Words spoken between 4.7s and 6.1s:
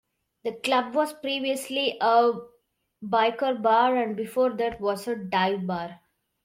was a dive bar.